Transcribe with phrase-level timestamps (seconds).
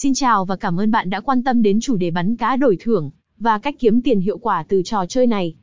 [0.00, 2.76] Xin chào và cảm ơn bạn đã quan tâm đến chủ đề bắn cá đổi
[2.80, 5.54] thưởng và cách kiếm tiền hiệu quả từ trò chơi này.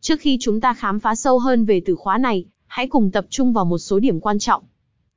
[0.00, 3.26] Trước khi chúng ta khám phá sâu hơn về từ khóa này, hãy cùng tập
[3.30, 4.62] trung vào một số điểm quan trọng.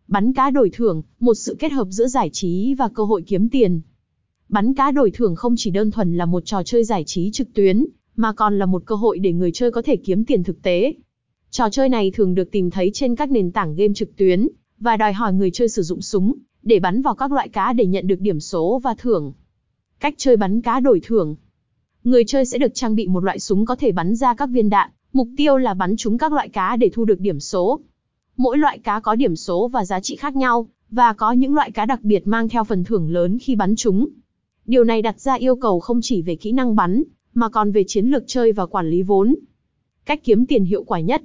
[0.08, 3.50] Bắn cá đổi thưởng, một sự kết hợp giữa giải trí và cơ hội kiếm
[3.50, 3.82] tiền.
[4.50, 7.54] Bắn cá đổi thưởng không chỉ đơn thuần là một trò chơi giải trí trực
[7.54, 7.86] tuyến,
[8.16, 10.94] mà còn là một cơ hội để người chơi có thể kiếm tiền thực tế.
[11.52, 14.48] Trò chơi này thường được tìm thấy trên các nền tảng game trực tuyến,
[14.80, 16.34] và đòi hỏi người chơi sử dụng súng,
[16.64, 19.34] để bắn vào các loại cá để nhận được điểm số và thưởng.
[20.00, 21.36] Cách chơi bắn cá đổi thưởng
[22.04, 24.70] Người chơi sẽ được trang bị một loại súng có thể bắn ra các viên
[24.70, 27.80] đạn, mục tiêu là bắn trúng các loại cá để thu được điểm số.
[28.38, 31.72] Mỗi loại cá có điểm số và giá trị khác nhau, và có những loại
[31.72, 34.08] cá đặc biệt mang theo phần thưởng lớn khi bắn chúng.
[34.66, 37.84] Điều này đặt ra yêu cầu không chỉ về kỹ năng bắn, mà còn về
[37.88, 39.36] chiến lược chơi và quản lý vốn.
[40.06, 41.24] Cách kiếm tiền hiệu quả nhất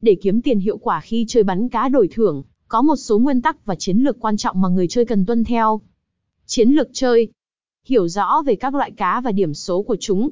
[0.00, 3.42] Để kiếm tiền hiệu quả khi chơi bắn cá đổi thưởng, có một số nguyên
[3.42, 5.80] tắc và chiến lược quan trọng mà người chơi cần tuân theo.
[6.46, 7.28] Chiến lược chơi
[7.84, 10.30] Hiểu rõ về các loại cá và điểm số của chúng.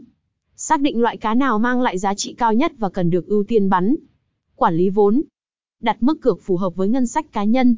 [0.57, 3.45] Xác định loại cá nào mang lại giá trị cao nhất và cần được ưu
[3.45, 3.97] tiên bắn.
[4.57, 5.23] Quản lý vốn
[5.81, 7.77] Đặt mức cược phù hợp với ngân sách cá nhân.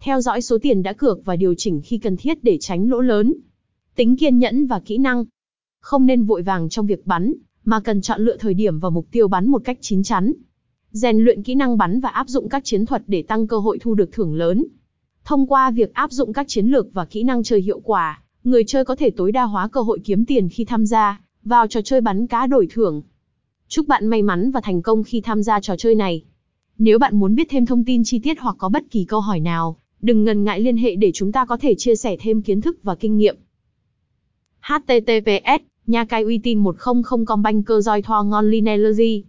[0.00, 3.00] Theo dõi số tiền đã cược và điều chỉnh khi cần thiết để tránh lỗ
[3.00, 3.34] lớn.
[3.94, 5.24] Tính kiên nhẫn và kỹ năng
[5.80, 7.34] Không nên vội vàng trong việc bắn,
[7.64, 10.32] mà cần chọn lựa thời điểm và mục tiêu bắn một cách chín chắn
[10.92, 13.78] rèn luyện kỹ năng bắn và áp dụng các chiến thuật để tăng cơ hội
[13.78, 14.64] thu được thưởng lớn.
[15.24, 18.64] Thông qua việc áp dụng các chiến lược và kỹ năng chơi hiệu quả, người
[18.64, 21.80] chơi có thể tối đa hóa cơ hội kiếm tiền khi tham gia vào trò
[21.82, 23.02] chơi bắn cá đổi thưởng.
[23.68, 26.22] Chúc bạn may mắn và thành công khi tham gia trò chơi này.
[26.78, 29.40] Nếu bạn muốn biết thêm thông tin chi tiết hoặc có bất kỳ câu hỏi
[29.40, 32.60] nào, đừng ngần ngại liên hệ để chúng ta có thể chia sẻ thêm kiến
[32.60, 33.36] thức và kinh nghiệm.
[34.60, 39.24] https nha cai uy tín 100 com banh cơ roi thoa ngon linelergy